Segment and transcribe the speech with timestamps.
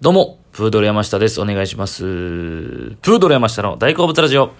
[0.00, 1.40] どうも、プードル山下です。
[1.40, 2.04] お願いします。
[2.04, 4.52] プードル山下の大好物ラジオ。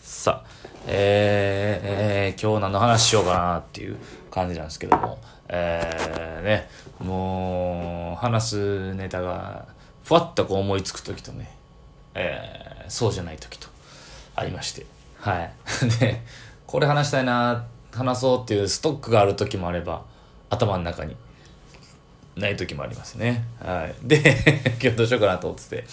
[0.00, 0.48] さあ、
[0.86, 3.98] えー、えー、今日何の話しようかなっていう
[4.30, 5.18] 感じなんですけども、
[5.50, 6.70] えー、ね、
[7.06, 9.66] もう、話すネタが、
[10.02, 11.54] ふわっとこう思いつく時とね、
[12.14, 13.68] えー、そうじゃない時と
[14.34, 14.86] ありまして、
[15.20, 15.52] はい。
[16.00, 16.22] で、
[16.66, 20.04] これ話したいな、話そうっていうストックがある時もあれば、
[20.48, 21.16] 頭の中に
[22.36, 23.44] ない時もありますね。
[23.60, 23.94] はい。
[24.06, 24.16] で、
[24.80, 25.84] 今日どうしようかなと思ってて、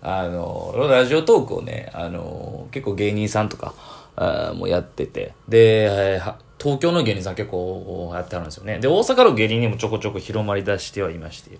[0.00, 3.74] あの、ラジオトークをね、あの、結構芸人さんとか、
[4.14, 6.20] あもうやってて、で、
[6.58, 8.78] 東京の芸人さん結構やってあるんですよね。
[8.78, 11.58] で、大阪の芸人にもちょこちょこ広まり出してはいまして、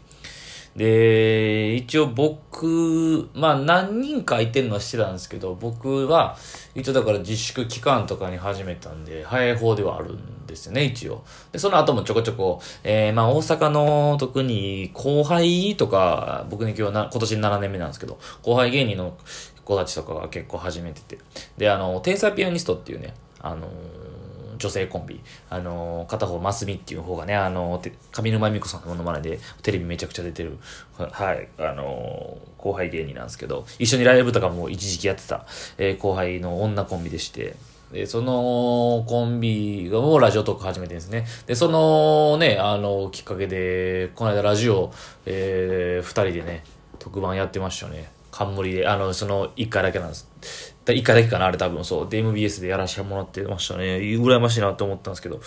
[0.76, 6.36] で、一応僕、まあ何人かいてるのはしてたんですけど、僕は、
[6.74, 11.24] 一応だから自粛期間とかに始めたんで、早い方ではあるんですよね、一応。
[11.52, 19.16] で、その後もちょこちょこ、えー、まあ大阪の特に後輩とか、僕ね今日な、今年7年目なんですけど、後輩芸人の
[19.64, 21.18] 子たちとかが結構始めてて。
[21.58, 24.01] で、あの、天才ピアニストっていうね、あのー
[24.62, 25.20] 女性コンビ。
[25.50, 30.58] あのー片方、マスミっていう方がね、あのー上沼恵美子さんのものまねで、テレビめちゃくちゃ出てる、
[30.96, 35.46] はい、あのー後輩芸人なんですけど、一緒にライブとかも一時期やってた、
[35.78, 37.56] え後輩の女コンビでして、
[37.92, 41.26] で、そのコンビがもうラジオトーク始めてですね。
[41.46, 44.92] で、そのね、あの、きっかけで、この間ラジオ、
[45.26, 46.64] えー、二人でね、
[46.98, 48.10] 特番やってましたね。
[48.30, 50.71] 冠で、あの、その、一回だけなんです。
[50.84, 52.08] だ一回だけかな、あれ多分そう。
[52.08, 53.98] で、MBS でやらせてもらってましたね。
[53.98, 55.40] 羨ましいなと思ったんですけど。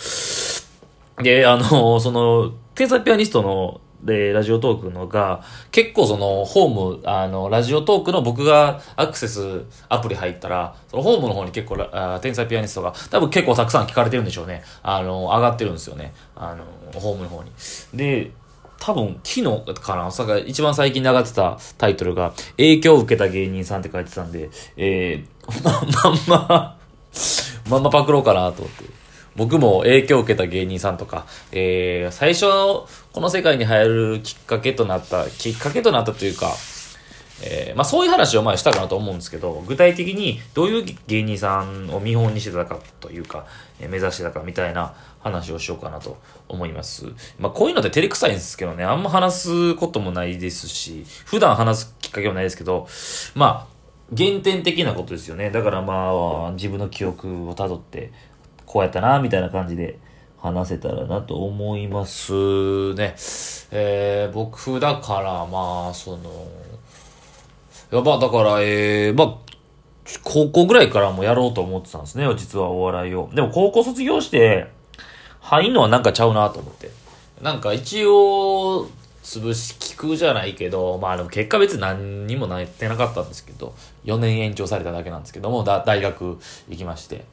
[1.22, 5.42] で、あの、 その、天才ピアニストの、で、ラジオトークのが、
[5.72, 14.62] 結構その、ホーム、あの、ラジオトークの僕がアクセスアプリ入ったら、そのホームの方に結構、あ天才ピアニストが、多分結構たくさん聞かれてるんでしょうね。
[14.82, 16.14] あの、上がってるんですよね。
[16.34, 16.64] あの、
[17.00, 17.50] ホームの方に。
[17.94, 18.30] で、
[18.78, 25.80] 多分、昨日かな、さ一番最近流ってたタイトルが、影響を受けた芸人さんって書いてたんで、えー、ま、
[26.28, 26.76] まんま、
[27.68, 29.06] まんまパクろうかなと思って。
[29.36, 32.46] 僕も影響を受けた芸人さんとか、えー、最初、
[33.12, 36.54] この世界に入るきっかけとなった、きっかけとなったというか、
[37.42, 43.46] えーまあそういう話を前したかなと思うんですけど、具体的にどういう芸人さんを見本にしてたかというか、
[43.80, 46.16] えー目指してたかみたいな話をしようかなと
[46.48, 47.06] 思います。
[47.38, 52.88] まあこういうのって照れくさいんですけどね、あんま話すこともないですし、普段話すきっかけもないですけど、
[53.34, 53.76] まあ、
[54.16, 55.50] 原点的なことですよね。
[55.50, 58.12] だからまあ、自分の記憶をたどって、
[58.64, 59.98] こうやったな、みたいな感じで
[60.38, 63.16] 話せたらなと思いますね。
[63.72, 66.46] えー、僕だからまあ、その、
[67.90, 69.36] や、まあ、だから、えー、まあ、
[70.22, 73.28] 高校ぐらいからもやろうと思ってたんですね、実はお笑いを。
[73.34, 74.70] でも高校卒業して、
[75.40, 76.90] 入んのはなんかちゃうなと思って。
[77.40, 78.88] なんか一応、
[79.22, 86.38] 潰し聞くじゃないけど、まあでも結果別に何にもなってなかったんですけど、4年延長されただけなんですけども、だ大学
[86.68, 87.24] 行きまして。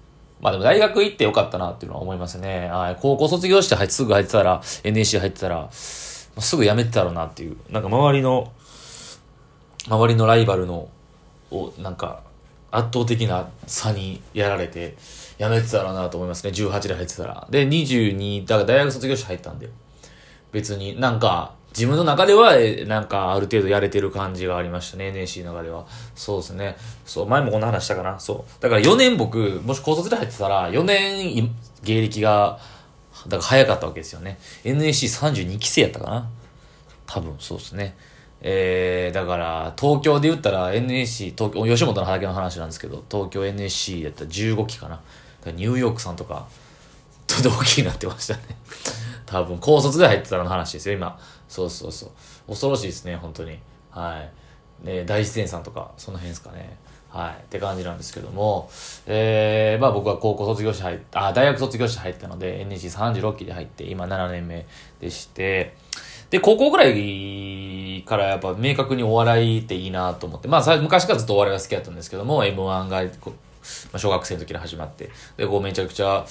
[0.41, 2.67] まあでも大学行ってよかったなっていうのは思いますね。
[2.67, 7.57] はい高校卒業して入すぐ入ってたら、NSC 入ってたら、すぐ辞めてたろうなっていう。
[7.69, 8.51] なんか周りの、
[9.87, 10.89] 周りのライバルの、
[11.51, 12.21] を、なんか、
[12.71, 14.95] 圧倒的な差にやられて、
[15.37, 16.51] 辞めてたろうなと思いますね。
[16.51, 17.47] 18で入ってたら。
[17.49, 19.69] で、22、だから大学卒業して入ったんで。
[20.51, 22.55] 別になんか、自分の中では、
[22.87, 25.85] なんかある程度やれてる感じがありましたね、NSC の中では。
[26.15, 26.77] そうですね。
[27.05, 28.19] そう、前もこんな話したかな。
[28.19, 28.61] そう。
[28.61, 31.51] だから4年僕、もし高卒で入ってたら、4年
[31.83, 32.59] 芸歴が、
[33.25, 34.37] だから早かったわけですよね。
[34.63, 36.29] NSC32 期生やったかな。
[37.07, 37.97] 多分そうですね。
[38.45, 44.99] えー、だから、東京で言ったら NSC、東京、吉本の畑の話なんですけど、東京 NSC やったら15期かな。
[45.53, 46.45] ニューヨークさんとか、
[47.25, 48.41] と同期になってましたね。
[49.25, 51.17] 多分、高卒で入ってたらの話ですよ、今。
[51.47, 52.09] そうそうそう。
[52.49, 53.57] 恐ろしいですね、本当に。
[53.91, 54.21] は
[54.83, 54.85] い。
[54.85, 56.77] ね、大自然さんとか、その辺ですかね。
[57.07, 57.43] はい。
[57.43, 58.69] って感じなんですけども、
[59.05, 64.65] えー、まあ僕は高校卒業して入っあ、大学卒業して入ったので、NSC36 期で入って、今7年目
[64.99, 65.75] でして、
[66.31, 66.93] で、高校ぐらい
[68.05, 73.03] からやっぱ明確にお笑いっていいなと思って、まあ昔からずっとお笑いが好きだったんですけども、M1 が
[73.91, 76.25] ま小学生の時に始まって、で、こうめちゃくちゃ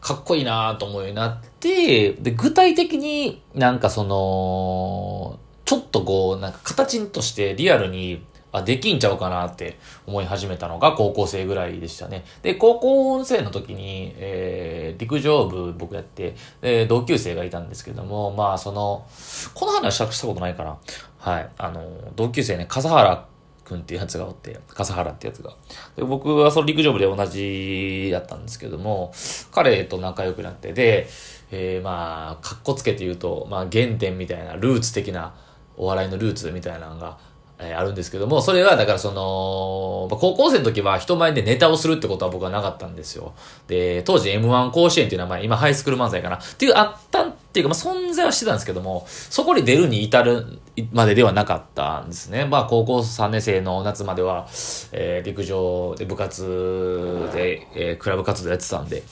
[0.00, 8.22] かっこいいなと思うようになって、で、具体的になんかその、ちょっとこう、なんか形としてリアルに、
[8.52, 12.24] あ、できんちゃうかなって思い始めたのが高校生ぐらいでしたね。
[12.42, 19.06] で、高校生の時に、えー、陸上部僕やって、で、同級生がいたんですけども、まあその、
[19.54, 20.78] この話したしたことないかな。
[21.18, 21.50] はい。
[21.58, 21.82] あの、
[22.16, 23.26] 同級生ね、笠原
[23.64, 25.54] くんっていうやつがおって、笠原ってやつが。
[25.96, 29.12] で僕はその陸上部で同じやったんですけども、
[29.52, 31.06] 彼と仲良くなって、で、
[31.50, 35.34] えー、まあ、かっこつけて言うと、まあ原点みたいな、ルーツ的な
[35.76, 37.18] お笑いのルーツみたいなのが、
[37.60, 43.34] えーあるんですけども、それはだからその、高校生の時は人前でネタをするってことは僕はなかったんですよ。
[43.66, 50.60] で、当時 M1 甲子園っていう名前、今ハイスクール漫才かなっていう、あったっていうか、まあ存在はしてたんですけども、そこに出るに至る
[50.92, 52.44] までではなかったんですね。
[52.44, 54.46] まあ高校3年生の夏までは、
[54.92, 59.02] えー陸上で部活で、えークラブ活動やってたんで、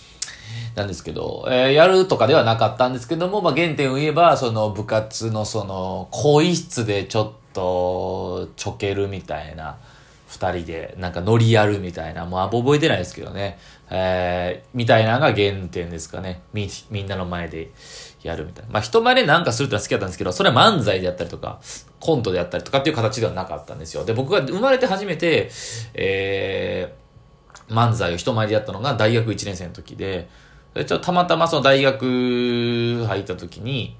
[0.77, 9.79] なんですけど、えーやるとかではなかったんですけども、まあ、原点を言えば、その部活のその、更衣室でちょっと、ちょけるみたいな、
[10.29, 13.59] 二人で、なんかノリやるみたいな、もうあ覚えてないですけどね、
[13.91, 16.43] えー、みたいなのが原点ですかね。
[16.53, 17.71] み、みんなの前で
[18.23, 18.73] やるみたいな。
[18.73, 21.59] まあ、人前でなんかするってのは好きだったんですけど、それは漫才でやったりとか、
[22.01, 24.05] コントでやったりとかっていう形ではなかったんですよ。
[24.05, 25.51] で、僕が生まれて初めて、
[25.95, 30.29] えー、漫才を人前でやったのが大学1年生の時、で
[30.85, 33.97] ちょっとたまたまその大学入った時に、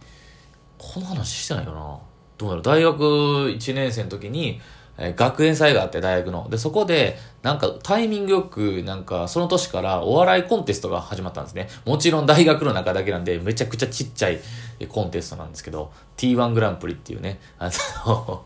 [0.79, 1.99] この話してないよな。
[2.39, 3.03] どうなる大学
[3.49, 4.61] 1年生の時に、
[4.99, 6.49] え学園祭があって大学の。
[6.49, 11.69] で、そこで、なんかタイミングよく、なんかその年からお笑いコンテストが始まったんですね。
[11.85, 14.41] もちろん大学の中だけなんで、めちゃくちゃちっちゃい
[14.89, 17.71] コンテストなんですけど、T1 グランプリっていうね、あ
[18.07, 18.45] の、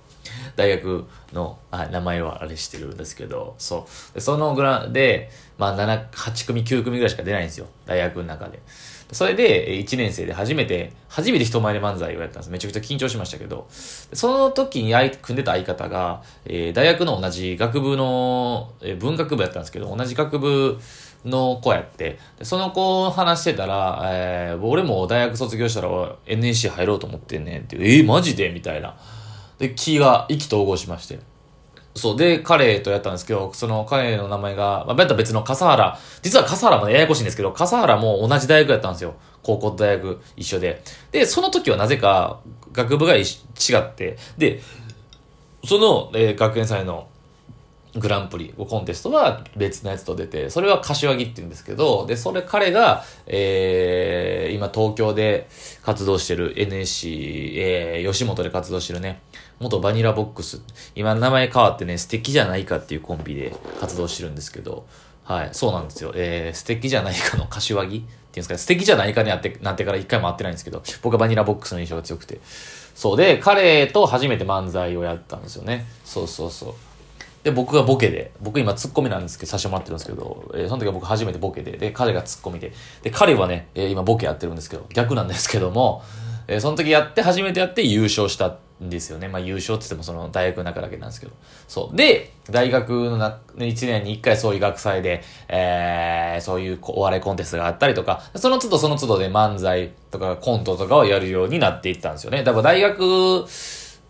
[0.56, 4.14] 大学のあ名前はあれしてるんですけど、そう。
[4.14, 7.66] でそのグランで、まあ7、8組、9組ぐらいしか出ないんですよ。
[7.86, 8.60] 大学の中で。
[9.12, 12.50] それで、1年生で初めて、初めて人前で漫才をやったんです。
[12.50, 14.92] めちゃくちゃ緊張しましたけど、その時に
[15.22, 20.78] 組んでた相方が、えー大学の同じ学部の、えー文学部やったんですけど、同じ学部
[21.24, 25.88] の子やって、その子を話してたら、えー俺も大学卒業したら
[26.26, 28.94] NSC 入ろうと思ってんねんって、えー、マジでみたいな。
[29.60, 31.20] で、気が意気投合しまして。
[31.94, 32.16] そう。
[32.16, 39.14] で、彼とやったんですけど、その彼の名前が、まあ、別の笠原、実は笠原もややこしいんですけど、笠原も同じ大学やったんですよ。
[39.42, 40.82] 高校と大学一緒で。
[41.12, 42.40] で、その時はなぜか
[42.72, 44.62] 学部が違って、で、
[45.66, 47.09] その、えー学園祭の
[47.96, 55.48] グランプリ、コンテストは別のやつと出て、それは柏木って言うんですけど、で、それ彼が、えー、今東京で
[55.82, 59.20] 活動してる NSC、えー、吉本で活動してるね、
[59.58, 60.62] 元バニラボックス、
[60.94, 64.86] 今名前変わってね、素敵じゃないかっていうコンビで活動してるんですけど、
[65.24, 66.12] はい、そうなんですよ。
[66.14, 72.40] えー、素敵じゃないかの柏木っていうんですかね、素敵じゃないかになって、なってから一回も会ってないんですけど、僕はバニラボックスの印象が強くて。
[72.94, 75.86] そうで、彼と初めて漫才をやったんですよね。
[76.04, 76.74] そうそうそう。
[77.42, 82.72] で、僕がボケで、僕今ツッコミなんですけど、させてもらってるんですけど、えーその時は僕初めてボケで、で、彼がツッコミで、
[83.02, 86.02] で、彼はね、えー今ボケやってるんですけど、逆なんですけども、
[86.48, 89.28] えーその時やって、初めてやって優勝したんですよね。
[89.28, 91.32] まあ優勝って言ってもその大学の中だけなんですけど。
[91.68, 91.96] そう。
[91.96, 102.42] で、大学のな1年に1回そういう学祭で、えー、そういうお笑いコンテストがあったりとか、その都度その都度で漫才とかコントとかをやるようになっていったんですよね。
[102.42, 103.44] だから大学、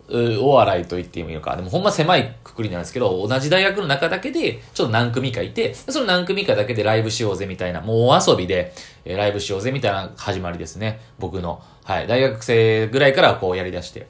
[0.09, 1.55] お笑いと言ってもいいのか。
[1.55, 8.73] でもほんま狭いくくりなんですけど、同じ大学の中だけで、ちょっと何組かいて、その何組かだけでライブしようぜみたいな、もうお遊びで、
[9.05, 10.99] えライブしようぜみたいな始まりですね。
[11.19, 11.61] 僕の。
[11.83, 12.07] はい。
[12.07, 14.07] 大学生ぐらいからこうやり出して。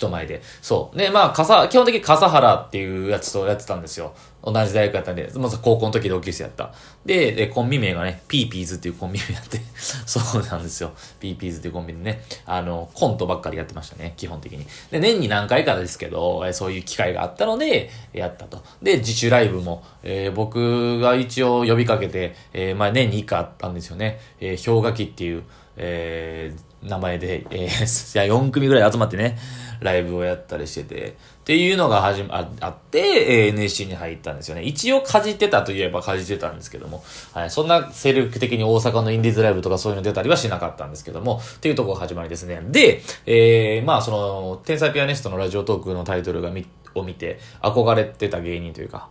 [0.00, 0.40] 人前で。
[0.62, 0.96] そう。
[0.98, 4.14] で、まあ、笠、基本的に笠原っていうやつとやってたんですよ。
[4.42, 6.72] 同じ大学やったんで、まず高校の時同級生やった。
[7.04, 9.60] で、でコンビ名がね、ピーピーズっていうコンビ名やって、
[10.06, 10.92] そうなんですよ。
[11.20, 14.66] ピーピーズっていうコンビでね、あの、コントばっかりやってましたね、基本的に。
[14.90, 18.62] で、年に何回かですけど、えそういう機会があったので、やったと。
[18.82, 24.18] で、自主ライブも、えー僕が一応呼びかけて、えーまあ年に1回あったんですよね。
[24.40, 25.42] えー氷河期っていう、
[25.76, 29.38] えー名前で、えー、 いや、4組ぐらい集まってね、
[29.80, 31.12] ライブをやったりしてて、っ
[31.44, 34.62] ていうのが始ま、あって、えー NSC に入ったんですよね。
[34.62, 42.60] 一応かじってたといえばかじってたんですけども、はい、そんな精力的に大阪のインディーズライブとかそういうの出たりはしなかったんですけども、っていうとこが始まりですね。
[42.68, 49.08] で、えー、まあその、天才ピアニストのラジオトークのタイトルがみを見て、憧れてた芸人というか、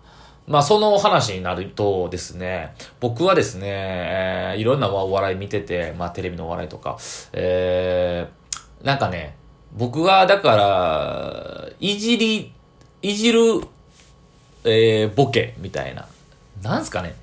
[0.50, 6.98] まあ、その話になるとですね、僕はですね、えーいろんなお笑い見てて、まあ、テレビのお笑いとか、
[7.34, 9.36] えーなんかね、
[9.78, 12.52] 僕はだから、いじり、
[13.04, 13.42] いじる、
[14.64, 16.08] えーボケみたいな。
[16.64, 17.14] なんすかね。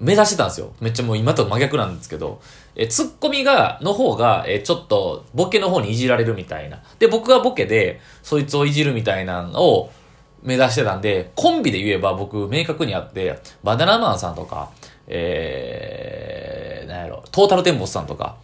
[0.00, 0.72] 目指してたんですよ。
[0.80, 2.40] めっちゃもう今と真逆なんですけど、
[2.74, 6.82] えーツッコミが、の方が、えーちょっと、ボケの方にいじられるみたいな。
[6.98, 9.92] で、僕がボケで、そいつをいじるみたいなのを
[10.44, 14.70] 目指してたんで、コンビで言えば僕明確にあって、バナナマンさんとか、
[15.06, 18.36] えー、なんやろ、トータルテンボスさんとか、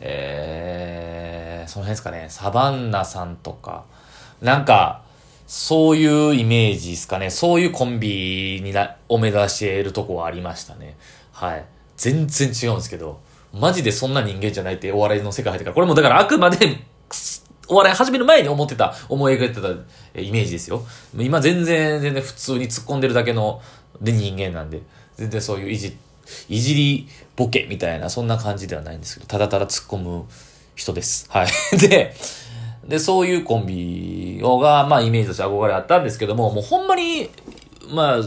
[0.00, 3.84] えー、その辺ですかね、サバンナさんとか、
[4.42, 5.02] なんか、
[5.46, 7.30] そういうイメージですかね。
[7.30, 10.96] そういうコンビにな、を目指しているとこはありましたね。
[11.32, 11.64] はい。
[11.96, 13.20] 全然違うんですけど、
[13.52, 16.84] マジでそんな人間じゃないってお笑いの世界入ってから、これもだからあくまで、
[17.68, 19.68] お笑い始める前に思ってた、思い描いてた
[20.20, 20.84] イメージですよ。
[21.16, 23.60] 今全然、全然普通に突っ込んでるだけの
[24.00, 24.82] で人間なんで、
[25.16, 25.96] 全然そういういじ、
[26.48, 30.24] いじりボケみたいな、そんな感じではないんですけど、ただただ突っ込む
[30.74, 31.26] 人です。
[31.30, 31.48] はい。
[31.78, 32.14] で、
[32.86, 37.30] で、そういうコンビが、まあイメージとして憧れあったんですけども、もうほんまに、
[37.90, 38.20] まあ、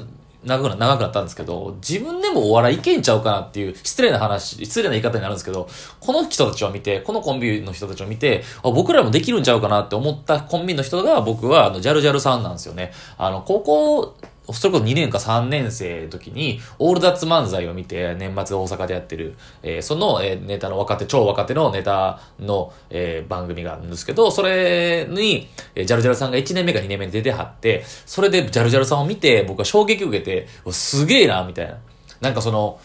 [0.43, 5.67] 長くな、長くなったんですけど、自分でもお笑いいけんちゃうかなっていう、失礼な話、失礼な言い方になるんですけど、
[5.99, 12.93] この人たちを見て、このコンビの人たちを見て、あ僕らもできるんちゃうかなって思ったコンビの人が、僕は、あの、ジャルジャルさんなんですよね。
[13.17, 14.15] あの、高校、
[14.53, 31.77] それこそ2年か3年生の時に、オールダッツ漫才を見て、年末大阪でやってる、えー、その、えー、ネタの若手、超若手のネタの、えー、番組があるんですけど、それに、えー、ジャルジャルさんが1年目か2年目に出てはって、それでジャルジャルさんを見て、僕は衝撃を受けて、すげえな、みたいな。
[32.21, 32.79] なんかその、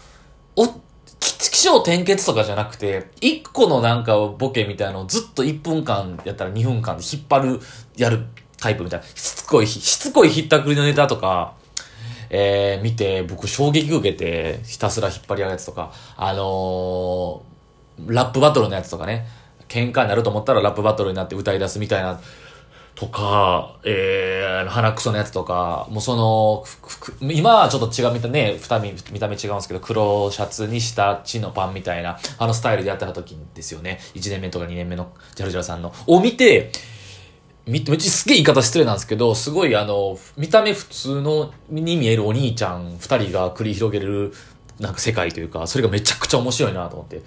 [0.57, 0.67] お、
[1.19, 7.61] 気象転結とかじゃなくて、一個のなんかボケみたいなのをずっと1分間やったら2分間で引っ張る、
[7.97, 8.27] やる
[8.65, 11.53] タイプみたいな、しつこい、しつこいひったくりのネタとか、
[12.31, 19.27] えー、見て、僕衝撃受けて、ひたすら引っ張り上げやつとか、あのー、ラップバトルのやつとかね、
[19.69, 22.19] 喧嘩になると思ったらラップバトルになって歌い出すみたいな、
[22.95, 26.65] とか、えー、鼻くそのやつとか、もうその、
[27.21, 33.99] 今はちょっと違う見たね、二見、見た目違うんですけど、黒シャツにした血のパンみたいな、あのスタイルでやってた時ですよね。
[34.15, 35.93] 1年目とか2年目のジャルジャルさんの。
[36.07, 36.71] を見て、
[37.67, 44.33] めっちゃすげえ言い方失礼なんですけど、すごいあの、見た目普通のに見えるお兄ちゃん二人が繰り広げる、
[44.79, 47.23] なんか世界というか、それがめちゃくちゃ面白いなと思って。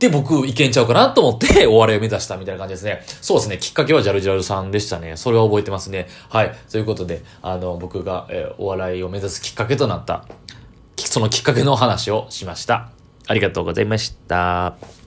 [0.00, 3.04] で、僕、いけんちゃうかなと思って、 お笑いを目指したみたいな感じですね。
[3.20, 3.58] そうですね。
[3.58, 5.16] きっかけはジャルジャルさんでしたね。
[5.16, 6.08] それは覚えてますね。
[6.30, 6.54] はい。
[6.70, 10.24] ということで、あの、僕が、えー、お笑いを目指すきっかけとなった、
[10.96, 12.90] そのきっかけの話をしました。
[13.26, 14.99] ありがとうございました。